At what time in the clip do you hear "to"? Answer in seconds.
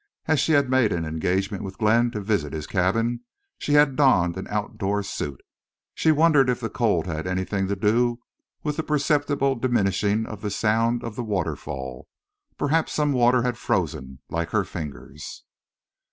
2.09-2.21, 7.67-7.75